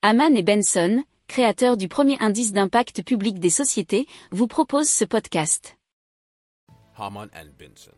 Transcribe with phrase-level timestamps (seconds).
[0.00, 5.76] Haman et Benson, créateurs du premier indice d'impact public des sociétés, vous proposent ce podcast.
[6.96, 7.90] Haman and Benson.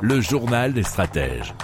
[0.00, 1.54] Le journal des stratèges.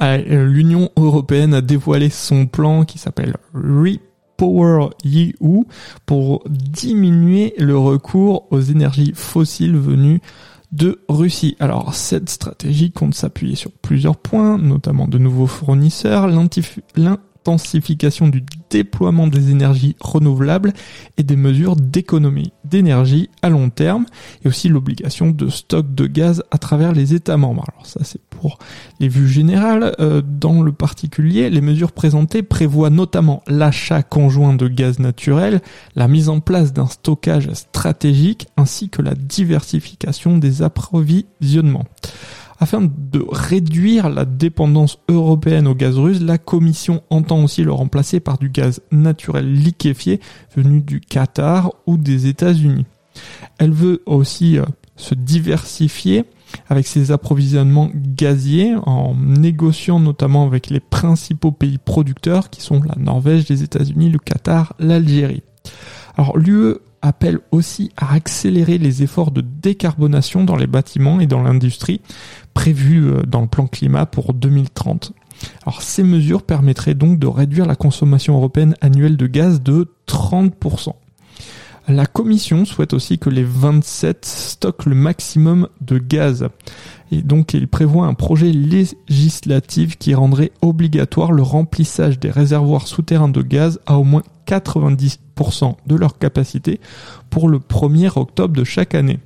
[0.00, 5.64] Ah, euh, L'Union européenne a dévoilé son plan qui s'appelle Repower EU
[6.04, 10.20] pour diminuer le recours aux énergies fossiles venues
[10.72, 11.56] de Russie.
[11.60, 16.28] Alors cette stratégie compte s'appuyer sur plusieurs points, notamment de nouveaux fournisseurs,
[16.96, 20.72] l'intensification du déploiement des énergies renouvelables
[21.16, 24.06] et des mesures d'économie d'énergie à long terme
[24.44, 27.64] et aussi l'obligation de stock de gaz à travers les États membres.
[27.72, 28.58] Alors ça c'est pour
[29.00, 29.94] les vues générales.
[30.00, 35.60] Euh, dans le particulier, les mesures présentées prévoient notamment l'achat conjoint de gaz naturel,
[35.94, 41.84] la mise en place d'un stockage stratégique ainsi que la diversification des approvisionnements.
[42.58, 48.20] Afin de réduire la dépendance européenne au gaz russe, la Commission entend aussi le remplacer
[48.20, 50.20] par du gaz naturel liquéfié
[50.56, 52.84] venu du Qatar ou des États-Unis.
[53.58, 54.64] Elle veut aussi euh,
[55.00, 56.24] se diversifier
[56.68, 62.96] avec ses approvisionnements gaziers en négociant notamment avec les principaux pays producteurs qui sont la
[62.96, 65.42] Norvège, les États-Unis, le Qatar, l'Algérie.
[66.16, 71.42] Alors l'UE appelle aussi à accélérer les efforts de décarbonation dans les bâtiments et dans
[71.42, 72.00] l'industrie
[72.52, 75.12] prévus euh, dans le plan climat pour 2030.
[75.64, 80.94] Alors ces mesures permettraient donc de réduire la consommation européenne annuelle de gaz de 30%.
[81.90, 86.46] La Commission souhaite aussi que les 27 stockent le maximum de gaz.
[87.10, 93.28] Et donc il prévoit un projet législatif qui rendrait obligatoire le remplissage des réservoirs souterrains
[93.28, 96.78] de gaz à au moins 90% de leur capacité
[97.28, 99.18] pour le 1er octobre de chaque année.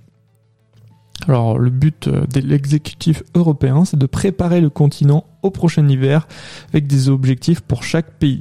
[1.29, 6.27] Alors le but euh, de l'exécutif européen, c'est de préparer le continent au prochain hiver
[6.70, 8.41] avec des objectifs pour chaque pays.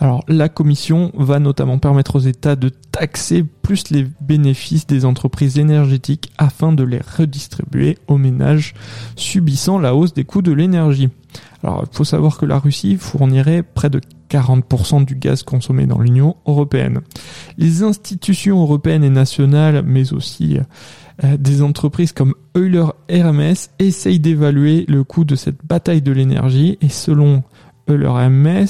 [0.00, 5.56] Alors la Commission va notamment permettre aux États de taxer plus les bénéfices des entreprises
[5.56, 8.74] énergétiques afin de les redistribuer aux ménages
[9.14, 11.08] subissant la hausse des coûts de l'énergie.
[11.62, 16.00] Alors il faut savoir que la Russie fournirait près de 40% du gaz consommé dans
[16.00, 16.98] l'Union européenne.
[17.58, 20.58] Les institutions européennes et nationales, mais aussi
[21.22, 26.76] euh, des entreprises comme Euler Hermes essayent d'évaluer le coût de cette bataille de l'énergie
[26.80, 27.44] et selon
[27.88, 28.66] Euler Hermes,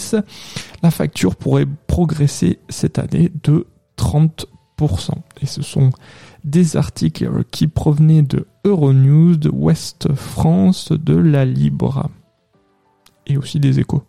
[0.82, 3.66] la facture pourrait progresser cette année de
[3.96, 4.44] 30%.
[5.42, 5.90] Et ce sont
[6.44, 12.08] des articles qui provenaient de Euronews, de West France, de La Libre
[13.26, 14.02] et aussi des échos.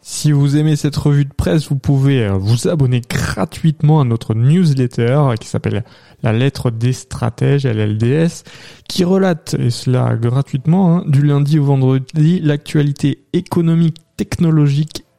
[0.00, 4.34] Si vous aimez cette revue de presse, vous pouvez euh, vous abonner gratuitement à notre
[4.34, 5.84] newsletter qui s'appelle
[6.22, 8.44] La lettre des stratèges, LLDS,
[8.88, 15.04] qui relate, et cela gratuitement, hein, du lundi au vendredi, l'actualité économique, technologique,